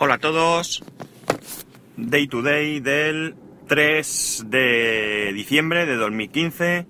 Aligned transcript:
Hola 0.00 0.14
a 0.14 0.18
todos. 0.18 0.84
Day 1.96 2.28
to 2.28 2.40
day 2.40 2.78
del 2.78 3.34
3 3.66 4.44
de 4.46 5.32
diciembre 5.34 5.86
de 5.86 5.96
2015. 5.96 6.86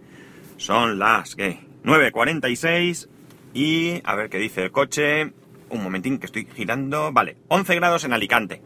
Son 0.59 0.99
las 0.99 1.35
¿qué? 1.35 1.59
9.46 1.85 3.09
y 3.55 4.03
a 4.05 4.15
ver 4.15 4.29
qué 4.29 4.37
dice 4.37 4.63
el 4.63 4.73
coche. 4.73 5.33
Un 5.71 5.83
momentín 5.83 6.19
que 6.19 6.27
estoy 6.27 6.47
girando. 6.55 7.11
Vale, 7.11 7.39
11 7.49 7.77
grados 7.77 8.05
en 8.05 8.13
Alicante. 8.13 8.61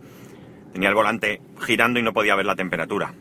Tenía 0.72 0.88
el 0.88 0.96
volante 0.96 1.40
girando 1.61 2.00
y 2.00 2.02
no 2.02 2.12
podía 2.12 2.34
ver 2.34 2.46
la 2.46 2.56
temperatura. 2.56 3.14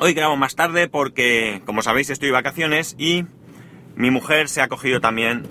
Hoy 0.00 0.12
grabo 0.12 0.36
más 0.36 0.56
tarde 0.56 0.88
porque, 0.88 1.62
como 1.66 1.82
sabéis, 1.82 2.10
estoy 2.10 2.30
de 2.30 2.32
vacaciones 2.32 2.96
y 2.98 3.26
mi 3.94 4.10
mujer 4.10 4.48
se 4.48 4.60
ha 4.60 4.66
cogido 4.66 5.00
también 5.00 5.46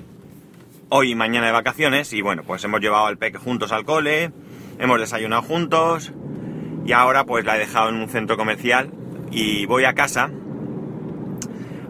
hoy 0.95 1.09
y 1.09 1.15
mañana 1.15 1.47
de 1.47 1.51
vacaciones 1.51 2.13
y 2.13 2.21
bueno, 2.21 2.43
pues 2.43 2.63
hemos 2.65 2.79
llevado 2.79 3.07
al 3.07 3.17
peque 3.17 3.39
juntos 3.39 3.71
al 3.71 3.83
cole, 3.83 4.31
hemos 4.77 4.99
desayunado 4.99 5.41
juntos 5.41 6.13
y 6.85 6.91
ahora 6.91 7.25
pues 7.25 7.43
la 7.45 7.55
he 7.55 7.59
dejado 7.59 7.89
en 7.89 7.95
un 7.95 8.09
centro 8.09 8.37
comercial 8.37 8.91
y 9.31 9.65
voy 9.65 9.85
a 9.85 9.95
casa. 9.95 10.29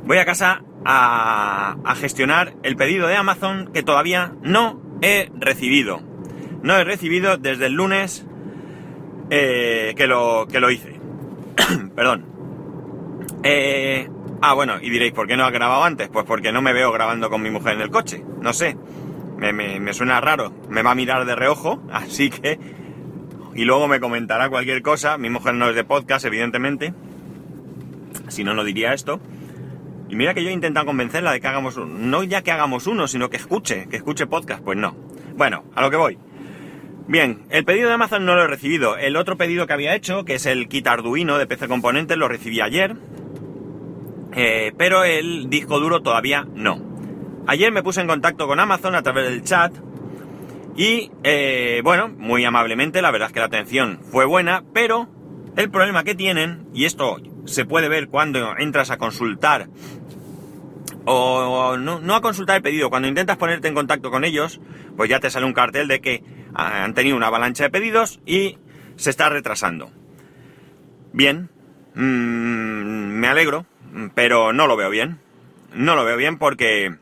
Voy 0.06 0.18
a 0.20 0.26
casa 0.26 0.64
a, 0.86 1.96
gestionar 1.98 2.54
el 2.64 2.78
pedido 2.78 3.08
de 3.08 3.18
Amazon 3.18 3.72
que 3.74 3.84
todavía 3.84 4.36
no 4.42 4.82
he 5.02 5.30
recibido. 5.38 6.02
No 6.62 6.78
he 6.78 6.86
recibido 6.86 7.36
desde 7.36 7.66
el 7.66 7.74
lunes 7.74 8.26
eh, 9.30 9.96
que, 9.98 10.08
lo, 10.08 10.48
que 10.50 10.62
lo 10.62 10.72
hice. 10.72 10.98
Perdón. 11.94 12.26
Eh, 13.44 14.10
ah, 14.42 14.54
bueno, 14.54 14.76
y 14.82 14.90
diréis, 14.90 15.12
¿por 15.12 15.28
qué 15.28 15.36
no 15.36 15.44
has 15.44 15.52
grabado 15.52 15.84
antes? 15.84 16.08
Pues 16.08 16.26
porque 16.26 16.54
no 16.54 16.62
me 16.62 16.72
veo 16.72 16.94
grabando 16.94 17.30
con 17.30 17.42
mi 17.42 17.50
mujer 17.50 17.76
en 17.76 17.82
el 17.82 17.90
coche. 17.90 18.24
No 18.40 18.54
sé. 18.54 18.78
Me, 19.52 19.94
suena 19.94 20.22
raro. 20.22 20.54
Me 20.70 20.84
va 20.84 20.92
a 20.92 20.96
mirar 20.96 21.26
de 21.26 21.36
reojo, 21.36 21.84
así 21.92 22.30
que... 22.30 22.60
Y 23.56 23.66
luego 23.66 23.88
me 23.88 24.00
comentará 24.00 24.50
cualquier 24.50 24.82
cosa. 24.82 25.18
Mi 25.18 25.30
mujer 25.30 25.54
no 25.54 25.70
es 25.70 25.76
de 25.76 25.84
podcast, 25.84 26.26
evidentemente. 26.26 26.94
Si 28.30 28.44
no, 28.44 28.54
no 28.54 28.64
diría 28.64 28.94
esto. 28.94 29.20
Y 30.10 30.16
mira 30.16 30.34
que 30.34 30.44
yo 30.44 30.50
he 30.50 30.54
intentado 30.54 30.88
convencerla 30.88 31.32
de 31.32 31.40
que 31.40 31.48
hagamos 31.48 31.78
uno. 31.78 31.86
No 31.86 32.24
ya 32.24 32.42
que 32.42 32.52
hagamos 32.52 32.88
uno, 32.88 33.08
sino 33.08 33.30
que 33.30 33.38
escuche, 33.38 33.88
que 33.90 33.98
escuche 33.98 34.26
podcast. 34.26 34.64
Pues 34.64 34.78
no. 34.78 34.96
Bueno, 35.36 35.66
a 35.76 35.82
lo 35.84 35.92
que 35.92 35.98
voy. 35.98 36.18
Bien, 37.08 37.44
el 37.50 37.66
pedido 37.66 37.90
de 37.90 37.96
Amazon 37.96 38.26
no 38.26 38.36
lo 38.36 38.44
he 38.44 38.48
recibido. 38.48 38.98
El 38.98 39.18
otro 39.18 39.38
pedido 39.38 39.68
que 39.68 39.74
había 39.74 39.94
hecho, 39.94 40.26
que 40.26 40.36
es 40.36 40.46
el 40.46 40.68
kit 40.68 40.88
Arduino 40.88 41.38
de 41.38 41.46
PC 41.46 41.68
Componentes, 41.68 42.18
lo 42.18 42.28
recibí 42.28 42.62
ayer. 42.62 42.96
Eh, 44.36 44.72
pero 44.78 45.04
el 45.04 45.50
disco 45.50 45.80
duro 45.80 46.02
todavía 46.02 46.48
no. 46.56 46.93
Ayer 47.46 47.72
me 47.72 47.84
puse 47.84 48.02
en 48.02 48.08
contacto 48.08 48.48
con 48.48 48.60
Amazon 48.60 48.96
a 48.96 49.04
través 49.04 49.30
del 49.30 49.44
chat. 49.44 49.74
Y 50.76 51.12
eh, 51.24 51.82
bueno, 51.84 52.08
muy 52.10 52.46
amablemente, 52.46 53.02
la 53.02 53.12
verdad 53.12 53.28
es 53.28 53.34
que 53.34 53.40
la 53.40 53.46
atención 53.46 54.00
fue 54.02 54.26
buena, 54.26 54.64
pero 54.74 55.08
el 55.56 55.70
problema 55.70 56.04
que 56.04 56.16
tienen, 56.16 56.68
y 56.74 56.86
esto 56.86 57.18
se 57.46 57.66
puede 57.66 57.90
ver 57.90 58.08
cuando 58.08 58.58
entras 58.58 58.90
a 58.90 58.98
consultar, 58.98 59.68
o 61.06 61.78
no, 61.78 62.00
no 62.00 62.16
a 62.16 62.22
consultar 62.22 62.56
el 62.56 62.64
pedido, 62.64 62.90
cuando 62.90 63.08
intentas 63.08 63.38
ponerte 63.38 63.68
en 63.68 63.76
contacto 63.76 64.10
con 64.10 64.24
ellos, 64.24 64.62
pues 64.96 65.10
ya 65.10 65.20
te 65.20 65.30
sale 65.30 65.46
un 65.46 65.54
cartel 65.54 65.88
de 65.88 66.00
que 66.02 66.24
han 66.56 66.94
tenido 66.94 67.18
una 67.18 67.28
avalancha 67.28 67.66
de 67.66 67.70
pedidos 67.70 68.20
y 68.26 68.58
se 68.96 69.10
está 69.10 69.30
retrasando. 69.30 69.92
Bien, 71.12 71.50
mmm, 71.94 73.20
me 73.20 73.28
alegro, 73.28 73.66
pero 74.16 74.54
no 74.54 74.66
lo 74.66 74.76
veo 74.76 74.90
bien. 74.90 75.20
No 75.76 75.96
lo 75.96 76.06
veo 76.06 76.18
bien 76.18 76.38
porque 76.38 76.96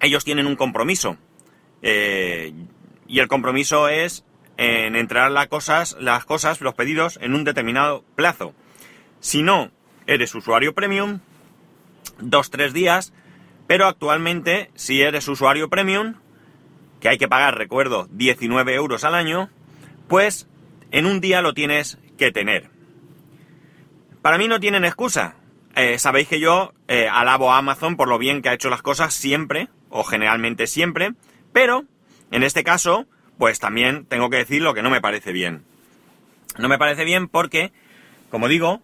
ellos 0.00 0.24
tienen 0.24 0.46
un 0.46 0.56
compromiso. 0.56 1.16
Eh, 1.82 2.52
y 3.06 3.20
el 3.20 3.28
compromiso 3.28 3.88
es 3.88 4.24
en 4.56 4.96
entrar 4.96 5.30
las 5.30 5.46
cosas, 5.46 5.96
las 6.00 6.24
cosas, 6.24 6.60
los 6.60 6.74
pedidos 6.74 7.18
en 7.22 7.34
un 7.34 7.44
determinado 7.44 8.04
plazo. 8.16 8.54
Si 9.20 9.42
no 9.42 9.70
eres 10.06 10.34
usuario 10.34 10.74
premium, 10.74 11.20
dos, 12.18 12.50
tres 12.50 12.72
días, 12.72 13.12
pero 13.66 13.86
actualmente 13.86 14.70
si 14.74 15.02
eres 15.02 15.28
usuario 15.28 15.68
premium, 15.68 16.14
que 17.00 17.08
hay 17.08 17.18
que 17.18 17.28
pagar, 17.28 17.56
recuerdo, 17.56 18.08
19 18.10 18.74
euros 18.74 19.04
al 19.04 19.14
año, 19.14 19.50
pues 20.08 20.48
en 20.90 21.06
un 21.06 21.20
día 21.20 21.42
lo 21.42 21.54
tienes 21.54 21.98
que 22.16 22.32
tener. 22.32 22.70
Para 24.22 24.38
mí 24.38 24.48
no 24.48 24.58
tienen 24.58 24.84
excusa. 24.84 25.36
Eh, 25.76 25.98
sabéis 25.98 26.26
que 26.26 26.40
yo 26.40 26.72
eh, 26.88 27.08
alabo 27.08 27.52
a 27.52 27.58
Amazon 27.58 27.96
por 27.96 28.08
lo 28.08 28.18
bien 28.18 28.42
que 28.42 28.48
ha 28.48 28.54
hecho 28.54 28.70
las 28.70 28.82
cosas 28.82 29.14
siempre, 29.14 29.68
o 29.90 30.04
generalmente 30.04 30.66
siempre, 30.66 31.14
pero 31.52 31.84
en 32.30 32.42
este 32.42 32.64
caso, 32.64 33.06
pues 33.38 33.58
también 33.58 34.04
tengo 34.06 34.30
que 34.30 34.38
decir 34.38 34.62
lo 34.62 34.74
que 34.74 34.82
no 34.82 34.90
me 34.90 35.00
parece 35.00 35.32
bien. 35.32 35.64
No 36.58 36.68
me 36.68 36.78
parece 36.78 37.04
bien 37.04 37.28
porque, 37.28 37.72
como 38.30 38.48
digo, 38.48 38.82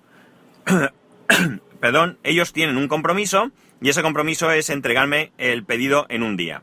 perdón, 1.80 2.18
ellos 2.22 2.52
tienen 2.52 2.76
un 2.76 2.88
compromiso 2.88 3.50
y 3.80 3.88
ese 3.88 4.02
compromiso 4.02 4.50
es 4.50 4.70
entregarme 4.70 5.32
el 5.38 5.64
pedido 5.64 6.06
en 6.08 6.22
un 6.22 6.36
día. 6.36 6.62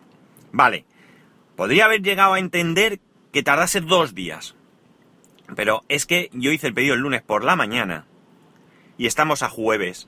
Vale, 0.51 0.85
podría 1.55 1.85
haber 1.85 2.01
llegado 2.01 2.33
a 2.33 2.39
entender 2.39 2.99
que 3.31 3.43
tardase 3.43 3.81
dos 3.81 4.15
días. 4.15 4.55
Pero 5.55 5.83
es 5.89 6.05
que 6.05 6.29
yo 6.33 6.51
hice 6.51 6.67
el 6.67 6.73
pedido 6.73 6.93
el 6.93 7.01
lunes 7.01 7.21
por 7.21 7.43
la 7.43 7.55
mañana 7.55 8.05
y 8.97 9.05
estamos 9.05 9.43
a 9.43 9.49
jueves. 9.49 10.07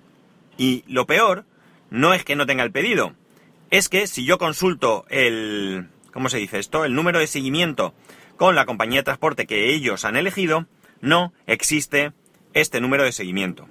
Y 0.57 0.83
lo 0.88 1.05
peor 1.05 1.45
no 1.89 2.13
es 2.13 2.23
que 2.23 2.35
no 2.35 2.45
tenga 2.45 2.63
el 2.63 2.71
pedido, 2.71 3.13
es 3.73 3.89
que 3.89 4.06
si 4.06 4.23
yo 4.23 4.38
consulto 4.38 5.03
el... 5.09 5.88
¿Cómo 6.11 6.29
se 6.29 6.38
dice 6.38 6.59
esto? 6.59 6.85
El 6.85 6.94
número 6.94 7.17
de 7.17 7.25
seguimiento 7.25 7.95
con 8.38 8.53
la 8.53 8.67
compañía 8.67 9.00
de 9.00 9.03
transporte 9.03 9.47
que 9.47 9.73
ellos 9.73 10.06
han 10.06 10.16
elegido, 10.16 10.67
no 11.01 11.34
existe 11.47 12.13
este 12.53 12.79
número 12.81 13.03
de 13.03 13.12
seguimiento. 13.12 13.67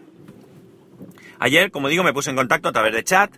Ayer, 1.38 1.70
como 1.70 1.86
digo, 1.86 2.02
me 2.02 2.12
puse 2.12 2.30
en 2.30 2.36
contacto 2.36 2.68
a 2.68 2.72
través 2.72 2.92
de 2.92 3.04
chat. 3.04 3.32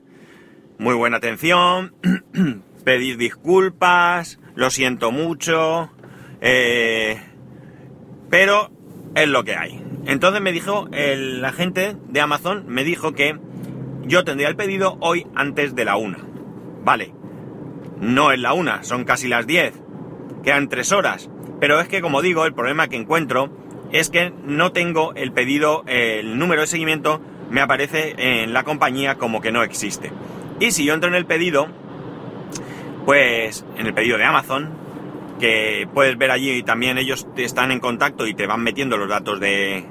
Muy 0.79 0.95
buena 0.95 1.19
atención. 1.19 1.97
pedir 2.85 3.19
disculpas. 3.19 4.39
Lo 4.55 4.71
siento 4.71 5.11
mucho. 5.13 5.91
Eh, 6.41 7.23
pero 8.31 8.71
es 9.15 9.29
lo 9.29 9.45
que 9.45 9.55
hay. 9.55 9.85
Entonces 10.07 10.41
me 10.41 10.53
dijo, 10.53 10.89
el 10.93 11.45
agente 11.45 11.95
de 12.09 12.21
Amazon 12.23 12.65
me 12.69 12.85
dijo 12.85 13.13
que 13.13 13.39
yo 14.07 14.25
tendría 14.25 14.49
el 14.49 14.57
pedido 14.57 14.97
hoy 15.01 15.27
antes 15.35 15.75
de 15.75 15.85
la 15.85 15.97
una. 15.97 16.25
Vale. 16.85 17.13
No 18.01 18.33
es 18.33 18.39
la 18.39 18.53
una, 18.53 18.83
son 18.83 19.05
casi 19.05 19.29
las 19.29 19.47
10. 19.47 19.75
Quedan 20.43 20.69
tres 20.69 20.93
horas. 20.93 21.31
Pero 21.61 21.81
es 21.81 21.89
que, 21.89 22.01
como 22.01 22.23
digo, 22.23 22.45
el 22.45 22.55
problema 22.55 22.89
que 22.89 22.97
encuentro 22.97 23.51
es 23.93 24.11
que 24.11 24.33
no 24.45 24.73
tengo 24.73 25.15
el 25.15 25.33
pedido, 25.33 25.85
el 25.87 26.39
número 26.39 26.63
de 26.63 26.67
seguimiento 26.67 27.21
me 27.51 27.61
aparece 27.61 28.15
en 28.43 28.53
la 28.53 28.65
compañía 28.65 29.15
como 29.17 29.41
que 29.41 29.53
no 29.53 29.63
existe. 29.63 30.11
Y 30.61 30.73
si 30.73 30.85
yo 30.85 30.95
entro 30.95 31.09
en 31.09 31.15
el 31.15 31.27
pedido, 31.27 31.69
pues 33.07 33.65
en 33.77 33.87
el 33.87 33.95
pedido 33.95 34.19
de 34.19 34.25
Amazon, 34.25 34.71
que 35.39 35.89
puedes 35.93 36.17
ver 36.19 36.31
allí 36.31 36.63
también 36.63 36.99
ellos 36.99 37.27
están 37.37 37.71
en 37.71 37.81
contacto 37.81 38.27
y 38.27 38.35
te 38.35 38.47
van 38.47 38.63
metiendo 38.63 38.97
los 38.97 39.09
datos 39.09 39.41
de, 39.41 39.85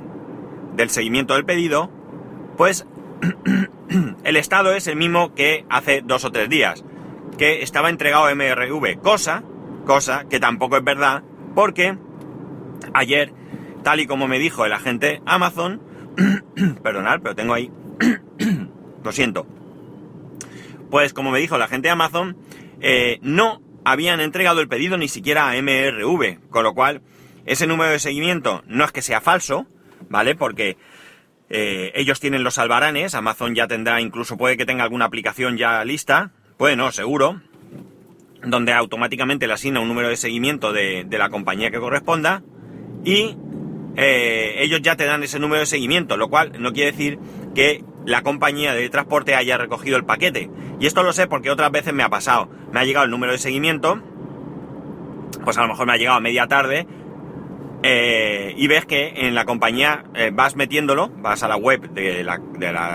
del 0.76 0.90
seguimiento 0.90 1.36
del 1.36 1.46
pedido, 1.46 1.90
pues 2.58 2.86
el 4.24 4.36
estado 4.36 4.74
es 4.74 4.88
el 4.88 4.96
mismo 4.96 5.34
que 5.34 5.66
hace 5.70 6.02
dos 6.04 6.26
o 6.26 6.32
tres 6.32 6.50
días, 6.50 6.84
que 7.38 7.62
estaba 7.62 7.90
entregado 7.90 8.34
MRV, 8.34 9.02
cosa, 9.02 9.44
cosa 9.86 10.26
que 10.30 10.40
tampoco 10.40 10.78
es 10.78 10.84
verdad, 10.84 11.24
porque 11.56 11.98
ayer, 12.94 13.34
tal 13.84 14.00
y 14.00 14.08
como 14.08 14.28
me 14.28 14.40
dijo 14.40 14.66
el 14.66 14.74
agente 14.74 15.22
Amazon, 15.26 15.82
perdonad, 16.84 17.22
pero 17.22 17.36
tengo 17.36 17.54
ahí, 17.54 17.72
lo 19.04 19.12
siento, 19.12 19.48
pues 20.90 21.14
como 21.14 21.32
me 21.32 21.40
dijo 21.40 21.56
el 21.56 21.62
agente 21.62 21.90
Amazon, 21.90 22.38
eh, 22.82 23.20
no 23.22 23.62
habían 23.86 24.20
entregado 24.20 24.62
el 24.62 24.68
pedido 24.68 24.98
ni 24.98 25.08
siquiera 25.08 25.50
a 25.50 25.62
MRV, 25.62 26.50
con 26.50 26.64
lo 26.64 26.74
cual 26.74 27.02
ese 27.46 27.68
número 27.68 27.92
de 27.92 28.00
seguimiento 28.00 28.64
no 28.68 28.86
es 28.86 28.92
que 28.92 29.02
sea 29.02 29.22
falso, 29.22 29.68
¿vale? 30.10 30.36
Porque 30.36 30.78
eh, 31.56 31.92
ellos 31.94 32.20
tienen 32.20 32.44
los 32.44 32.58
albaranes, 32.58 33.14
Amazon 33.14 33.54
ya 33.54 33.68
tendrá, 33.68 34.02
incluso 34.02 34.38
puede 34.38 34.58
que 34.58 34.66
tenga 34.66 34.84
alguna 34.84 35.06
aplicación 35.06 35.56
ya 35.56 35.86
lista, 35.86 36.32
puede 36.58 36.76
no, 36.76 36.92
seguro, 36.92 37.44
donde 38.44 38.74
automáticamente 38.74 39.46
le 39.46 39.54
asigna 39.54 39.80
un 39.80 39.88
número 39.88 40.10
de 40.10 40.18
seguimiento 40.18 40.74
de, 40.74 41.06
la 41.12 41.30
compañía 41.30 41.70
que 41.70 41.78
corresponda 41.78 42.42
y 43.06 43.38
eh, 43.96 44.56
ellos 44.64 44.82
ya 44.82 44.96
te 44.96 45.06
dan 45.06 45.22
ese 45.22 45.38
número 45.38 45.60
de 45.60 45.68
seguimiento, 45.68 46.18
lo 46.18 46.28
cual 46.28 46.54
no 46.60 46.74
quiere 46.74 46.92
decir 46.92 47.20
que 47.54 47.84
la 48.04 48.24
compañía 48.24 48.74
de 48.74 48.90
transporte 48.90 49.36
haya 49.36 49.56
recogido 49.56 49.96
el 49.96 50.06
paquete. 50.06 50.50
Y 50.80 50.88
esto 50.88 51.04
lo 51.04 51.14
sé 51.14 51.28
porque 51.28 51.52
otras 51.52 51.70
veces 51.72 51.94
me 51.94 52.02
ha 52.02 52.10
pasado. 52.10 52.50
Me 52.72 52.80
ha 52.80 52.84
llegado 52.84 53.06
el 53.06 53.12
número 53.12 53.32
de 53.32 53.38
seguimiento, 53.38 54.02
pues 55.44 55.56
a 55.60 55.62
lo 55.62 55.68
mejor 55.68 55.86
me 55.86 55.94
ha 55.94 55.98
llegado 55.98 56.18
a 56.18 56.22
media 56.22 56.48
tarde, 56.48 56.88
eh, 57.86 58.54
y 58.56 58.68
ves 58.68 58.86
que 58.86 59.28
en 59.28 59.36
la 59.36 59.44
compañía 59.44 60.06
eh, 60.16 60.32
vas 60.34 60.56
metiéndolo, 60.56 61.10
vas 61.18 61.44
a 61.44 61.50
la 61.50 61.58
web 61.58 61.92
de 61.92 62.24
la, 62.24 62.40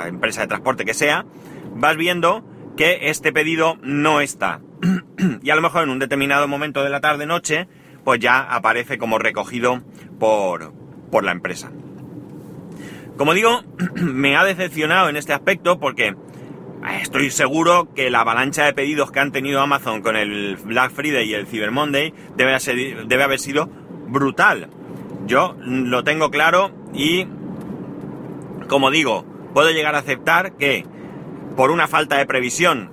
empresa 0.09 0.41
de 0.41 0.47
transporte 0.47 0.87
que 0.87 0.95
sea, 0.95 1.27
vas 1.75 1.97
viendo 1.97 2.43
que 2.75 3.11
este 3.11 3.31
pedido 3.31 3.77
no 3.83 4.23
está. 4.23 4.63
y 5.43 5.51
a 5.51 5.57
lo 5.57 5.61
mejor 5.61 5.83
en 5.83 5.91
un 5.91 5.99
determinado 5.99 6.49
momento 6.49 6.83
de 6.83 6.89
la 6.89 7.03
tarde-noche, 7.03 7.69
pues 8.03 8.19
ya 8.19 8.41
aparece 8.41 8.97
como 8.97 9.19
recogido 9.19 9.83
por, 10.19 10.73
por 11.11 11.23
la 11.23 11.33
empresa. 11.33 11.71
Como 13.19 13.35
digo, 13.35 13.63
me 13.95 14.37
ha 14.37 14.45
decepcionado 14.45 15.11
en 15.11 15.17
este 15.17 15.35
aspecto 15.35 15.79
porque 15.79 16.07
eh, 16.07 16.15
estoy 17.03 17.31
seguro 17.31 17.93
que 17.95 18.09
la 18.09 18.21
avalancha 18.21 18.65
de 18.65 18.73
pedidos 18.73 19.13
que 19.13 19.21
han 19.21 19.33
tenido 19.33 19.61
Amazon 19.61 20.01
con 20.01 20.17
el 20.17 20.57
Black 20.57 20.93
Friday 20.93 21.29
y 21.29 21.35
el 21.35 21.47
Cyber 21.47 21.73
Monday 21.73 22.15
debe, 22.37 22.57
debe 23.07 23.23
haber 23.23 23.39
sido 23.39 23.69
brutal. 24.09 24.71
Yo 25.29 25.55
lo 25.61 26.05
tengo 26.05 26.31
claro 26.31 26.71
y, 26.95 27.27
como 28.67 28.91
digo, 28.91 29.27
puedo 29.53 29.71
llegar 29.71 29.95
a 29.95 29.99
aceptar 29.99 30.53
que 30.53 30.87
por 31.55 31.71
una 31.71 31.87
falta 31.87 32.17
de 32.17 32.25
previsión, 32.25 32.91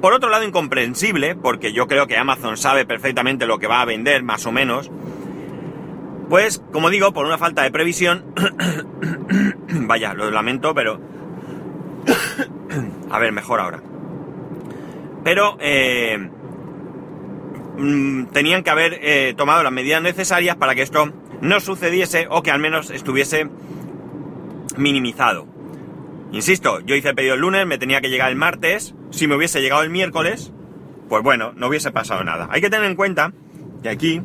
por 0.00 0.14
otro 0.14 0.30
lado 0.30 0.44
incomprensible, 0.44 1.34
porque 1.36 1.74
yo 1.74 1.86
creo 1.86 2.06
que 2.06 2.16
Amazon 2.16 2.56
sabe 2.56 2.86
perfectamente 2.86 3.46
lo 3.46 3.58
que 3.58 3.66
va 3.66 3.82
a 3.82 3.84
vender, 3.84 4.22
más 4.22 4.46
o 4.46 4.52
menos, 4.52 4.90
pues, 6.30 6.62
como 6.72 6.88
digo, 6.88 7.12
por 7.12 7.26
una 7.26 7.36
falta 7.36 7.62
de 7.62 7.70
previsión, 7.70 8.24
vaya, 9.70 10.14
lo 10.14 10.30
lamento, 10.30 10.74
pero... 10.74 10.98
a 13.10 13.18
ver, 13.18 13.32
mejor 13.32 13.60
ahora. 13.60 13.82
Pero 15.22 15.58
eh, 15.60 16.30
mm, 17.78 18.26
tenían 18.26 18.62
que 18.62 18.70
haber 18.70 18.98
eh, 19.00 19.34
tomado 19.36 19.62
las 19.62 19.72
medidas 19.72 20.02
necesarias 20.02 20.56
para 20.56 20.74
que 20.74 20.82
esto 20.82 21.12
no 21.40 21.60
sucediese 21.60 22.26
o 22.30 22.42
que 22.42 22.50
al 22.50 22.60
menos 22.60 22.90
estuviese 22.90 23.48
minimizado. 24.76 25.46
Insisto, 26.32 26.80
yo 26.80 26.94
hice 26.94 27.08
el 27.08 27.14
pedido 27.14 27.34
el 27.34 27.40
lunes, 27.40 27.66
me 27.66 27.78
tenía 27.78 28.00
que 28.00 28.10
llegar 28.10 28.30
el 28.30 28.36
martes. 28.36 28.94
Si 29.10 29.26
me 29.26 29.34
hubiese 29.34 29.62
llegado 29.62 29.82
el 29.82 29.90
miércoles, 29.90 30.52
pues 31.08 31.22
bueno, 31.22 31.52
no 31.56 31.68
hubiese 31.68 31.90
pasado 31.90 32.22
nada. 32.22 32.48
Hay 32.50 32.60
que 32.60 32.68
tener 32.68 32.86
en 32.86 32.96
cuenta 32.96 33.32
que 33.82 33.88
aquí 33.88 34.20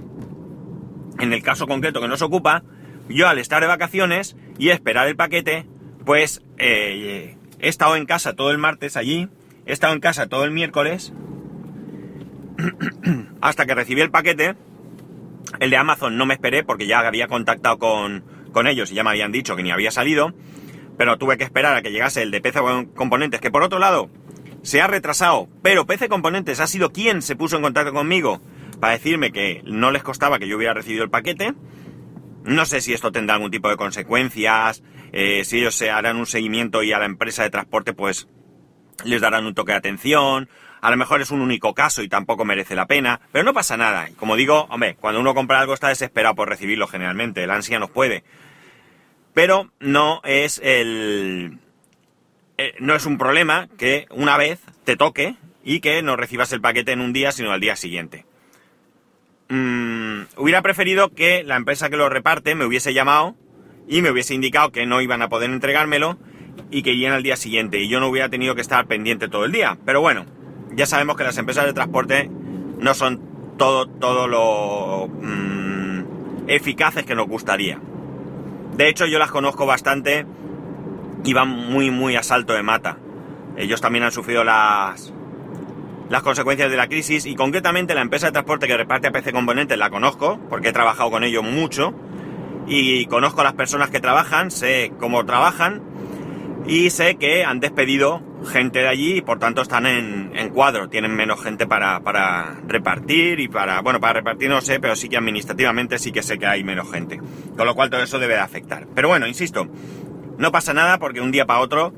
en 1.19 1.33
el 1.33 1.44
caso 1.44 1.67
concreto 1.67 2.01
que 2.01 2.07
nos 2.07 2.21
ocupa, 2.21 2.63
yo 3.07 3.27
al 3.27 3.39
estar 3.39 3.61
de 3.61 3.67
vacaciones 3.67 4.35
y 4.57 4.69
esperar 4.69 5.07
el 5.07 5.15
paquete, 5.15 5.65
pues 6.05 6.41
eh, 6.57 7.38
he 7.59 7.67
estado 7.67 7.95
en 7.95 8.05
casa 8.05 8.33
todo 8.33 8.51
el 8.51 8.57
martes 8.57 8.97
allí, 8.97 9.29
he 9.65 9.73
estado 9.73 9.94
en 9.94 10.00
casa 10.00 10.27
todo 10.27 10.44
el 10.44 10.51
miércoles, 10.51 11.13
hasta 13.41 13.65
que 13.65 13.75
recibí 13.75 14.01
el 14.01 14.11
paquete. 14.11 14.55
El 15.59 15.69
de 15.69 15.77
Amazon 15.77 16.17
no 16.17 16.25
me 16.25 16.33
esperé 16.33 16.63
porque 16.63 16.88
ya 16.88 17.00
había 17.00 17.27
contactado 17.27 17.77
con, 17.77 18.23
con 18.51 18.67
ellos 18.67 18.91
y 18.91 18.95
ya 18.95 19.03
me 19.03 19.11
habían 19.11 19.31
dicho 19.31 19.55
que 19.55 19.63
ni 19.63 19.71
había 19.71 19.91
salido, 19.91 20.33
pero 20.97 21.17
tuve 21.17 21.38
que 21.38 21.44
esperar 21.44 21.75
a 21.75 21.81
que 21.81 21.91
llegase 21.91 22.21
el 22.21 22.31
de 22.31 22.41
PC 22.41 22.59
Componentes, 22.95 23.41
que 23.41 23.51
por 23.51 23.63
otro 23.63 23.79
lado 23.79 24.09
se 24.61 24.81
ha 24.81 24.88
retrasado, 24.88 25.50
pero 25.61 25.85
PC 25.85 26.07
Componentes 26.07 26.59
ha 26.59 26.67
sido 26.67 26.91
quien 26.91 27.21
se 27.21 27.35
puso 27.35 27.57
en 27.57 27.63
contacto 27.63 27.94
conmigo 27.94 28.41
para 28.79 28.94
decirme 28.94 29.31
que 29.31 29.61
no 29.65 29.91
les 29.91 30.03
costaba 30.03 30.39
que 30.39 30.47
yo 30.47 30.57
hubiera 30.57 30.73
recibido 30.73 31.03
el 31.03 31.09
paquete. 31.09 31.53
No 32.44 32.65
sé 32.65 32.81
si 32.81 32.94
esto 32.94 33.11
tendrá 33.11 33.35
algún 33.35 33.51
tipo 33.51 33.69
de 33.69 33.77
consecuencias, 33.77 34.83
eh, 35.11 35.44
si 35.45 35.59
ellos 35.59 35.75
se 35.75 35.91
harán 35.91 36.17
un 36.17 36.25
seguimiento 36.25 36.83
y 36.83 36.91
a 36.91 37.00
la 37.00 37.05
empresa 37.05 37.44
de 37.44 37.50
transporte 37.50 37.94
pues 37.94 38.27
les 39.05 39.21
darán 39.21 39.45
un 39.45 39.53
toque 39.53 39.71
de 39.71 39.77
atención. 39.77 40.50
A 40.83 40.91
lo 40.91 40.97
mejor 40.97 41.21
es 41.21 41.31
un 41.31 41.39
único 41.39 41.74
caso 41.74 42.03
y 42.03 42.09
tampoco 42.09 42.44
merece 42.44 42.75
la 42.75 42.88
pena, 42.88 43.21
pero 43.31 43.45
no 43.45 43.53
pasa 43.53 43.77
nada. 43.77 44.09
Como 44.18 44.35
digo, 44.35 44.68
hombre, 44.69 44.97
cuando 45.00 45.21
uno 45.21 45.33
compra 45.33 45.62
algo 45.62 45.74
está 45.74 45.88
desesperado 45.88 46.35
por 46.35 46.50
recibirlo 46.50 46.88
generalmente, 46.88 47.41
el 47.41 47.51
ansia 47.51 47.80
nos 47.80 47.89
puede. 47.89 48.25
Pero 49.33 49.71
no 49.80 50.19
es 50.25 50.59
el... 50.62 51.57
Eh, 52.57 52.75
no 52.80 52.95
es 52.95 53.06
un 53.06 53.18
problema 53.18 53.69
que 53.77 54.07
una 54.09 54.35
vez 54.35 54.59
te 54.83 54.97
toque 54.97 55.38
y 55.63 55.80
que 55.80 56.01
no 56.01 56.18
recibas 56.18 56.51
el 56.51 56.59
paquete 56.59 56.91
en 56.91 57.00
un 57.00 57.13
día, 57.13 57.31
sino 57.31 57.53
al 57.53 57.62
día 57.62 57.77
siguiente. 57.77 58.25
Mm, 59.47 60.24
hubiera 60.36 60.62
preferido 60.62 61.13
que 61.13 61.45
la 61.45 61.56
empresa 61.56 61.89
que 61.89 61.95
lo 61.95 62.09
reparte 62.09 62.56
me 62.56 62.65
hubiese 62.65 62.94
llamado 62.94 63.38
y 63.88 64.01
me 64.01 64.12
hubiese 64.12 64.33
indicado 64.33 64.74
que 64.74 64.86
no 64.86 65.00
iban 65.00 65.21
a 65.21 65.29
poder 65.29 65.50
entregármelo 65.50 66.18
y 66.71 66.83
que 66.83 66.91
irían 66.91 67.13
al 67.13 67.24
día 67.24 67.38
siguiente 67.38 67.79
y 67.79 67.88
yo 67.88 68.01
no 68.01 68.09
hubiera 68.09 68.27
tenido 68.27 68.53
que 68.53 68.62
estar 68.62 68.86
pendiente 68.86 69.29
todo 69.29 69.45
el 69.45 69.53
día. 69.53 69.77
Pero 69.86 70.01
bueno, 70.01 70.25
ya 70.75 70.85
sabemos 70.85 71.17
que 71.17 71.23
las 71.23 71.37
empresas 71.37 71.65
de 71.65 71.73
transporte 71.73 72.29
no 72.79 72.93
son 72.93 73.21
todo, 73.57 73.87
todo 73.87 74.27
lo 74.27 75.07
mm, 75.07 76.03
eficaces 76.47 77.05
que 77.05 77.15
nos 77.15 77.27
gustaría. 77.27 77.79
De 78.75 78.89
hecho, 78.89 79.05
yo 79.05 79.19
las 79.19 79.31
conozco 79.31 79.65
bastante 79.65 80.25
y 81.23 81.33
van 81.33 81.49
muy, 81.49 81.91
muy 81.91 82.15
a 82.15 82.23
salto 82.23 82.53
de 82.53 82.63
mata. 82.63 82.97
Ellos 83.55 83.81
también 83.81 84.03
han 84.03 84.11
sufrido 84.11 84.43
las, 84.43 85.13
las 86.09 86.23
consecuencias 86.23 86.69
de 86.71 86.77
la 86.77 86.87
crisis 86.87 87.25
y 87.25 87.35
concretamente 87.35 87.93
la 87.93 88.01
empresa 88.01 88.27
de 88.27 88.33
transporte 88.33 88.67
que 88.67 88.75
reparte 88.75 89.07
a 89.07 89.11
PC 89.11 89.31
Componentes 89.31 89.77
la 89.77 89.89
conozco 89.89 90.39
porque 90.49 90.69
he 90.69 90.73
trabajado 90.73 91.11
con 91.11 91.23
ellos 91.23 91.43
mucho 91.43 91.93
y 92.67 93.05
conozco 93.05 93.41
a 93.41 93.43
las 93.43 93.53
personas 93.53 93.89
que 93.89 93.99
trabajan, 93.99 94.49
sé 94.49 94.91
cómo 94.99 95.25
trabajan 95.25 95.81
y 96.65 96.89
sé 96.89 97.15
que 97.15 97.43
han 97.43 97.59
despedido 97.59 98.21
gente 98.45 98.79
de 98.79 98.87
allí 98.87 99.17
y 99.17 99.21
por 99.21 99.39
tanto 99.39 99.61
están 99.61 99.85
en, 99.85 100.49
cuadro, 100.49 100.89
tienen 100.89 101.15
menos 101.15 101.41
gente 101.41 101.65
para, 101.67 102.01
para, 102.01 102.57
repartir 102.67 103.39
y 103.39 103.47
para, 103.47 103.81
bueno, 103.81 103.99
para 103.99 104.13
repartir 104.13 104.49
no 104.49 104.61
sé, 104.61 104.79
pero 104.79 104.95
sí 104.95 105.09
que 105.09 105.17
administrativamente 105.17 105.97
sí 105.99 106.11
que 106.11 106.23
sé 106.23 106.37
que 106.37 106.45
hay 106.45 106.63
menos 106.63 106.91
gente, 106.91 107.19
con 107.55 107.65
lo 107.65 107.75
cual 107.75 107.89
todo 107.89 108.03
eso 108.03 108.19
debe 108.19 108.33
de 108.33 108.41
afectar. 108.41 108.87
Pero 108.93 109.07
bueno, 109.07 109.27
insisto, 109.27 109.67
no 110.37 110.51
pasa 110.51 110.73
nada 110.73 110.99
porque 110.99 111.21
un 111.21 111.31
día 111.31 111.45
para 111.45 111.59
otro, 111.59 111.93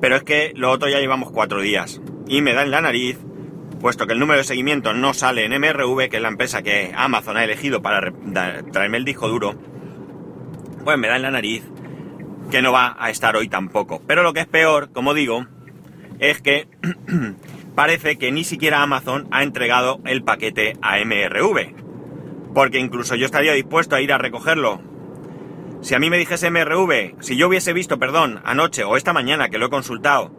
pero 0.00 0.16
es 0.16 0.22
que 0.22 0.52
lo 0.56 0.70
otro 0.70 0.88
ya 0.88 0.98
llevamos 0.98 1.30
cuatro 1.30 1.60
días 1.60 2.00
y 2.26 2.40
me 2.40 2.54
da 2.54 2.62
en 2.62 2.70
la 2.70 2.80
nariz 2.80 3.18
puesto 3.82 4.06
que 4.06 4.12
el 4.12 4.20
número 4.20 4.38
de 4.38 4.44
seguimiento 4.44 4.94
no 4.94 5.12
sale 5.12 5.44
en 5.44 5.60
MRV, 5.60 6.08
que 6.08 6.16
es 6.16 6.22
la 6.22 6.28
empresa 6.28 6.62
que 6.62 6.92
Amazon 6.96 7.36
ha 7.36 7.44
elegido 7.44 7.82
para 7.82 8.12
traerme 8.70 8.96
el 8.96 9.04
disco 9.04 9.28
duro, 9.28 9.54
pues 10.84 10.96
me 10.96 11.08
da 11.08 11.16
en 11.16 11.22
la 11.22 11.32
nariz 11.32 11.64
que 12.50 12.62
no 12.62 12.70
va 12.70 12.96
a 12.98 13.10
estar 13.10 13.34
hoy 13.34 13.48
tampoco. 13.48 14.00
Pero 14.06 14.22
lo 14.22 14.32
que 14.32 14.40
es 14.40 14.46
peor, 14.46 14.92
como 14.92 15.14
digo, 15.14 15.46
es 16.22 16.40
que 16.40 16.68
parece 17.74 18.16
que 18.16 18.30
ni 18.30 18.44
siquiera 18.44 18.80
Amazon 18.80 19.26
ha 19.32 19.42
entregado 19.42 20.00
el 20.04 20.22
paquete 20.22 20.74
a 20.80 20.96
MRV. 21.04 21.74
Porque 22.54 22.78
incluso 22.78 23.16
yo 23.16 23.26
estaría 23.26 23.52
dispuesto 23.52 23.96
a 23.96 24.00
ir 24.00 24.12
a 24.12 24.18
recogerlo. 24.18 24.80
Si 25.80 25.96
a 25.96 25.98
mí 25.98 26.10
me 26.10 26.18
dijese 26.18 26.48
MRV, 26.48 27.20
si 27.20 27.36
yo 27.36 27.48
hubiese 27.48 27.72
visto, 27.72 27.98
perdón, 27.98 28.40
anoche 28.44 28.84
o 28.84 28.96
esta 28.96 29.12
mañana 29.12 29.48
que 29.48 29.58
lo 29.58 29.66
he 29.66 29.70
consultado, 29.70 30.30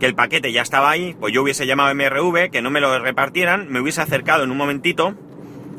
que 0.00 0.06
el 0.06 0.14
paquete 0.14 0.52
ya 0.52 0.62
estaba 0.62 0.90
ahí, 0.90 1.14
pues 1.20 1.34
yo 1.34 1.42
hubiese 1.42 1.66
llamado 1.66 1.90
a 1.90 1.94
MRV, 1.94 2.50
que 2.50 2.62
no 2.62 2.70
me 2.70 2.80
lo 2.80 2.98
repartieran, 2.98 3.70
me 3.70 3.80
hubiese 3.80 4.00
acercado 4.00 4.42
en 4.42 4.50
un 4.50 4.56
momentito 4.56 5.14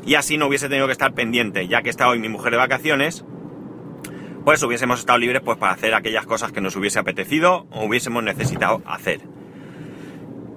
y 0.06 0.14
así 0.14 0.38
no 0.38 0.46
hubiese 0.46 0.68
tenido 0.68 0.86
que 0.86 0.92
estar 0.92 1.14
pendiente, 1.14 1.66
ya 1.66 1.82
que 1.82 1.90
está 1.90 2.08
hoy 2.08 2.20
mi 2.20 2.28
mujer 2.28 2.52
de 2.52 2.58
vacaciones, 2.58 3.24
pues 4.44 4.62
hubiésemos 4.62 5.00
estado 5.00 5.18
libres 5.18 5.42
pues 5.44 5.58
para 5.58 5.72
hacer 5.72 5.94
aquellas 5.94 6.26
cosas 6.26 6.52
que 6.52 6.60
nos 6.60 6.76
hubiese 6.76 7.00
apetecido 7.00 7.66
o 7.72 7.86
hubiésemos 7.86 8.22
necesitado 8.22 8.82
hacer. 8.86 9.37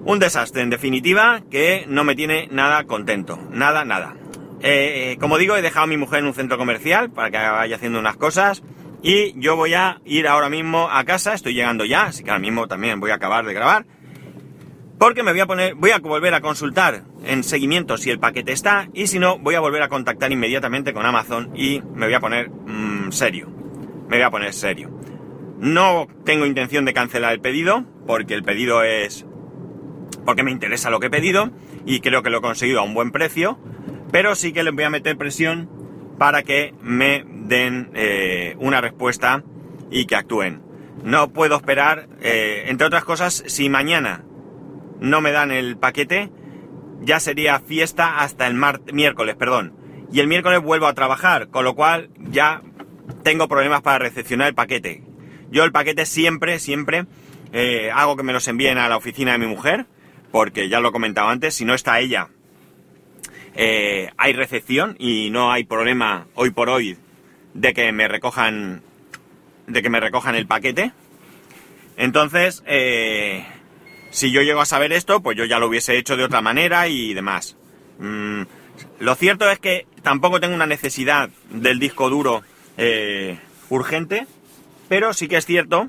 Un 0.04 0.18
desastre, 0.18 0.62
en 0.62 0.70
definitiva, 0.70 1.42
que 1.50 1.84
no 1.88 2.02
me 2.02 2.16
tiene 2.16 2.48
nada 2.50 2.84
contento, 2.84 3.38
nada, 3.50 3.84
nada. 3.84 4.16
Eh, 4.60 5.16
como 5.20 5.38
digo, 5.38 5.56
he 5.56 5.62
dejado 5.62 5.84
a 5.84 5.88
mi 5.88 5.96
mujer 5.96 6.20
en 6.20 6.26
un 6.26 6.34
centro 6.34 6.58
comercial 6.58 7.10
para 7.10 7.30
que 7.30 7.38
vaya 7.38 7.76
haciendo 7.76 7.98
unas 7.98 8.16
cosas 8.16 8.62
y 9.02 9.38
yo 9.40 9.56
voy 9.56 9.74
a 9.74 10.00
ir 10.04 10.28
ahora 10.28 10.48
mismo 10.48 10.88
a 10.90 11.04
casa, 11.04 11.34
estoy 11.34 11.54
llegando 11.54 11.84
ya, 11.84 12.04
así 12.04 12.22
que 12.22 12.30
ahora 12.30 12.40
mismo 12.40 12.68
también 12.68 13.00
voy 13.00 13.10
a 13.10 13.16
acabar 13.16 13.44
de 13.44 13.54
grabar. 13.54 13.84
Porque 14.98 15.24
me 15.24 15.32
voy 15.32 15.40
a 15.40 15.46
poner, 15.46 15.74
voy 15.74 15.90
a 15.90 15.98
volver 15.98 16.32
a 16.34 16.40
consultar 16.40 17.02
en 17.24 17.42
seguimiento 17.42 17.96
si 17.96 18.10
el 18.10 18.20
paquete 18.20 18.52
está 18.52 18.88
y 18.94 19.08
si 19.08 19.18
no, 19.18 19.38
voy 19.38 19.56
a 19.56 19.60
volver 19.60 19.82
a 19.82 19.88
contactar 19.88 20.30
inmediatamente 20.30 20.92
con 20.92 21.04
Amazon 21.04 21.50
y 21.56 21.82
me 21.94 22.06
voy 22.06 22.14
a 22.14 22.20
poner 22.20 22.48
mm, 22.50 23.10
serio. 23.10 23.50
Me 24.08 24.18
voy 24.18 24.22
a 24.22 24.30
poner 24.30 24.52
serio. 24.52 24.90
No 25.58 26.06
tengo 26.24 26.46
intención 26.46 26.84
de 26.84 26.94
cancelar 26.94 27.32
el 27.32 27.40
pedido 27.40 27.84
porque 28.06 28.34
el 28.34 28.44
pedido 28.44 28.84
es 28.84 29.26
porque 30.24 30.42
me 30.42 30.50
interesa 30.50 30.90
lo 30.90 31.00
que 31.00 31.06
he 31.06 31.10
pedido 31.10 31.50
y 31.84 32.00
creo 32.00 32.22
que 32.22 32.30
lo 32.30 32.38
he 32.38 32.42
conseguido 32.42 32.80
a 32.80 32.84
un 32.84 32.94
buen 32.94 33.10
precio, 33.10 33.58
pero 34.10 34.34
sí 34.34 34.52
que 34.52 34.62
les 34.62 34.74
voy 34.74 34.84
a 34.84 34.90
meter 34.90 35.16
presión 35.16 35.68
para 36.18 36.42
que 36.42 36.74
me 36.80 37.24
den 37.26 37.90
eh, 37.94 38.56
una 38.58 38.80
respuesta 38.80 39.42
y 39.90 40.06
que 40.06 40.16
actúen. 40.16 40.62
No 41.02 41.32
puedo 41.32 41.56
esperar, 41.56 42.08
eh, 42.20 42.64
entre 42.68 42.86
otras 42.86 43.04
cosas, 43.04 43.42
si 43.46 43.68
mañana 43.68 44.24
no 45.00 45.20
me 45.20 45.32
dan 45.32 45.50
el 45.50 45.76
paquete, 45.76 46.30
ya 47.00 47.18
sería 47.18 47.58
fiesta 47.60 48.20
hasta 48.20 48.46
el 48.46 48.54
miércoles, 48.92 49.34
perdón. 49.36 49.74
Y 50.12 50.20
el 50.20 50.28
miércoles 50.28 50.62
vuelvo 50.62 50.86
a 50.86 50.94
trabajar, 50.94 51.48
con 51.48 51.64
lo 51.64 51.74
cual 51.74 52.10
ya 52.18 52.62
tengo 53.22 53.48
problemas 53.48 53.82
para 53.82 53.98
recepcionar 53.98 54.48
el 54.48 54.54
paquete. 54.54 55.02
Yo 55.50 55.64
el 55.64 55.72
paquete 55.72 56.06
siempre, 56.06 56.58
siempre 56.58 57.06
eh, 57.52 57.90
hago 57.92 58.16
que 58.16 58.22
me 58.22 58.32
los 58.32 58.46
envíen 58.48 58.78
a 58.78 58.88
la 58.88 58.96
oficina 58.96 59.32
de 59.32 59.38
mi 59.38 59.46
mujer, 59.46 59.86
porque 60.32 60.68
ya 60.68 60.80
lo 60.80 60.88
he 60.88 60.92
comentado 60.92 61.28
antes, 61.28 61.54
si 61.54 61.64
no 61.64 61.74
está 61.74 62.00
ella, 62.00 62.28
hay 63.54 64.32
recepción 64.32 64.96
y 64.98 65.30
no 65.30 65.52
hay 65.52 65.64
problema 65.64 66.26
hoy 66.34 66.50
por 66.50 66.70
hoy 66.70 66.96
de 67.54 67.74
que 67.74 67.92
me 67.92 68.08
recojan 68.08 68.82
de 69.66 69.82
que 69.82 69.90
me 69.90 70.00
recojan 70.00 70.34
el 70.34 70.46
paquete. 70.46 70.92
Entonces, 71.96 72.62
eh, 72.66 73.46
si 74.10 74.30
yo 74.30 74.42
llego 74.42 74.60
a 74.60 74.66
saber 74.66 74.92
esto, 74.92 75.20
pues 75.20 75.36
yo 75.36 75.44
ya 75.44 75.58
lo 75.58 75.68
hubiese 75.68 75.96
hecho 75.96 76.16
de 76.16 76.24
otra 76.24 76.40
manera 76.40 76.88
y 76.88 77.14
demás. 77.14 77.56
Mm, 77.98 78.42
Lo 78.98 79.14
cierto 79.14 79.50
es 79.50 79.58
que 79.58 79.86
tampoco 80.02 80.40
tengo 80.40 80.54
una 80.54 80.66
necesidad 80.66 81.30
del 81.50 81.78
disco 81.78 82.08
duro 82.10 82.42
eh, 82.76 83.38
urgente, 83.68 84.26
pero 84.88 85.12
sí 85.12 85.28
que 85.28 85.36
es 85.36 85.46
cierto 85.46 85.86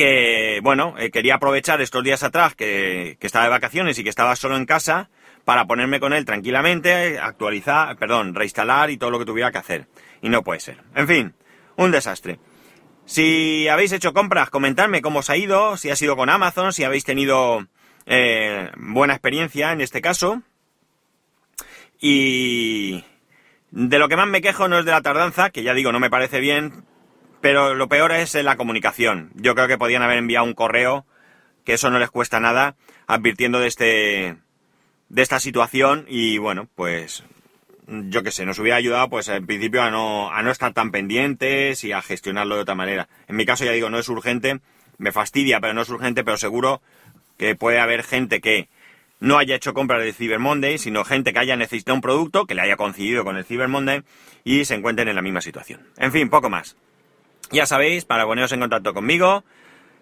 que, 0.00 0.60
bueno, 0.62 0.94
eh, 0.96 1.10
quería 1.10 1.34
aprovechar 1.34 1.82
estos 1.82 2.02
días 2.02 2.22
atrás 2.22 2.54
que, 2.54 3.18
estaba 3.20 3.44
de 3.44 3.50
vacaciones 3.50 3.98
y 3.98 4.02
que 4.02 4.08
estaba 4.08 4.34
solo 4.34 4.56
en 4.56 4.64
casa 4.64 5.10
para 5.44 5.66
ponerme 5.66 6.00
con 6.00 6.14
él 6.14 6.24
tranquilamente, 6.24 7.18
actualizar, 7.18 7.98
perdón, 7.98 8.34
reinstalar 8.34 8.88
y 8.88 8.96
todo 8.96 9.10
lo 9.10 9.18
que 9.18 9.26
tuviera 9.26 9.52
que 9.52 9.58
hacer. 9.58 9.88
Y 10.22 10.30
no 10.30 10.42
puede 10.42 10.60
ser. 10.60 10.78
En 10.94 11.06
fin, 11.06 11.34
un 11.76 11.90
desastre. 11.90 12.38
Si 13.04 13.68
habéis 13.68 13.92
hecho 13.92 14.14
compras, 14.14 14.48
comentadme 14.48 15.02
cómo 15.02 15.18
os 15.18 15.28
ha 15.28 15.36
ido, 15.36 15.76
si 15.76 15.90
ha 15.90 15.96
sido 15.96 16.16
con 16.16 16.30
Amazon, 16.30 16.72
si 16.72 16.82
habéis 16.82 17.04
tenido 17.04 17.66
eh, 18.06 18.70
buena 18.78 19.12
experiencia 19.12 19.70
en 19.72 19.82
este 19.82 20.00
caso. 20.00 20.40
Y 22.00 23.04
de 23.70 23.98
lo 23.98 24.08
que 24.08 24.16
más 24.16 24.28
me 24.28 24.40
quejo 24.40 24.66
no 24.66 24.78
es 24.78 24.86
de 24.86 24.92
la 24.92 25.02
tardanza, 25.02 25.50
que 25.50 25.62
ya 25.62 25.74
digo, 25.74 25.92
no 25.92 26.00
me 26.00 26.08
parece 26.08 26.40
bien, 26.40 26.86
pero 27.40 27.74
lo 27.74 27.88
peor 27.88 28.12
es 28.12 28.34
la 28.34 28.56
comunicación. 28.56 29.30
Yo 29.34 29.54
creo 29.54 29.68
que 29.68 29.78
podían 29.78 30.02
haber 30.02 30.18
enviado 30.18 30.46
un 30.46 30.54
correo, 30.54 31.06
que 31.64 31.74
eso 31.74 31.90
no 31.90 31.98
les 31.98 32.10
cuesta 32.10 32.40
nada, 32.40 32.76
advirtiendo 33.06 33.60
de 33.60 33.68
este 33.68 34.36
de 35.08 35.22
esta 35.22 35.40
situación 35.40 36.06
y 36.08 36.38
bueno, 36.38 36.68
pues 36.76 37.24
yo 37.88 38.22
qué 38.22 38.30
sé, 38.30 38.46
nos 38.46 38.58
hubiera 38.60 38.76
ayudado 38.76 39.08
pues 39.10 39.28
en 39.28 39.44
principio 39.44 39.82
a 39.82 39.90
no, 39.90 40.32
a 40.32 40.42
no 40.42 40.50
estar 40.52 40.72
tan 40.72 40.92
pendientes 40.92 41.82
y 41.82 41.92
a 41.92 42.00
gestionarlo 42.00 42.54
de 42.54 42.62
otra 42.62 42.76
manera. 42.76 43.08
En 43.26 43.36
mi 43.36 43.44
caso 43.44 43.64
ya 43.64 43.72
digo, 43.72 43.90
no 43.90 43.98
es 43.98 44.08
urgente, 44.08 44.60
me 44.98 45.10
fastidia, 45.10 45.60
pero 45.60 45.74
no 45.74 45.82
es 45.82 45.88
urgente, 45.88 46.22
pero 46.22 46.36
seguro 46.36 46.80
que 47.36 47.56
puede 47.56 47.80
haber 47.80 48.04
gente 48.04 48.40
que 48.40 48.68
no 49.18 49.38
haya 49.38 49.56
hecho 49.56 49.74
compras 49.74 50.02
de 50.02 50.12
Cyber 50.12 50.38
Monday, 50.38 50.78
sino 50.78 51.04
gente 51.04 51.32
que 51.32 51.40
haya 51.40 51.56
necesitado 51.56 51.96
un 51.96 52.00
producto, 52.00 52.46
que 52.46 52.54
le 52.54 52.62
haya 52.62 52.76
coincidido 52.76 53.24
con 53.24 53.36
el 53.36 53.44
Cyber 53.44 53.68
Monday 53.68 54.02
y 54.44 54.64
se 54.64 54.74
encuentren 54.74 55.08
en 55.08 55.16
la 55.16 55.22
misma 55.22 55.40
situación. 55.40 55.80
En 55.98 56.12
fin, 56.12 56.30
poco 56.30 56.48
más. 56.48 56.76
Ya 57.50 57.66
sabéis, 57.66 58.04
para 58.04 58.26
poneros 58.26 58.52
en 58.52 58.60
contacto 58.60 58.94
conmigo, 58.94 59.44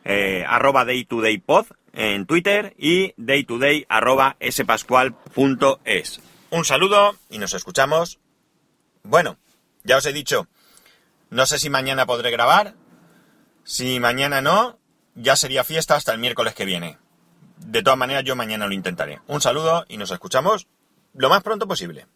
eh, 0.04 0.44
arroba 0.46 0.84
daytodaypod 0.84 1.66
en 1.92 2.26
Twitter 2.26 2.74
y 2.78 3.14
daytoday 3.16 3.86
arroba 3.88 4.36
spascual.es. 4.40 6.20
Un 6.50 6.64
saludo 6.64 7.16
y 7.30 7.38
nos 7.38 7.54
escuchamos. 7.54 8.18
Bueno, 9.02 9.38
ya 9.84 9.96
os 9.96 10.06
he 10.06 10.12
dicho, 10.12 10.46
no 11.30 11.46
sé 11.46 11.58
si 11.58 11.70
mañana 11.70 12.06
podré 12.06 12.30
grabar. 12.30 12.74
Si 13.64 14.00
mañana 14.00 14.40
no, 14.40 14.78
ya 15.14 15.36
sería 15.36 15.64
fiesta 15.64 15.96
hasta 15.96 16.12
el 16.12 16.18
miércoles 16.18 16.54
que 16.54 16.64
viene. 16.64 16.98
De 17.58 17.82
todas 17.82 17.98
maneras, 17.98 18.24
yo 18.24 18.36
mañana 18.36 18.66
lo 18.66 18.74
intentaré. 18.74 19.20
Un 19.26 19.40
saludo 19.40 19.84
y 19.88 19.96
nos 19.96 20.10
escuchamos 20.10 20.68
lo 21.14 21.28
más 21.28 21.42
pronto 21.42 21.66
posible. 21.66 22.06